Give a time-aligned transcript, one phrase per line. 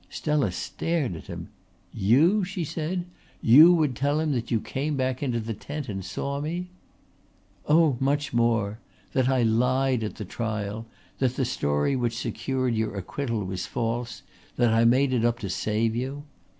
[0.09, 1.49] Stella stared at him.
[1.93, 3.05] "You?" she said.
[3.39, 6.71] "You would tell him that you came back into the tent and saw me?"
[7.67, 8.79] "Oh, much more
[9.13, 10.87] that I lied at the trial,
[11.19, 14.23] that the story which secured your acquittal was false,
[14.55, 16.23] that I made it up to save you.